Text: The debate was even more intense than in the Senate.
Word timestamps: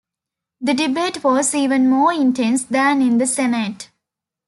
The 0.59 0.73
debate 0.73 1.23
was 1.23 1.53
even 1.53 1.87
more 1.87 2.11
intense 2.11 2.63
than 2.63 3.03
in 3.03 3.19
the 3.19 3.27
Senate. 3.27 3.91